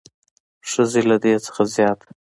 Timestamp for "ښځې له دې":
0.69-1.33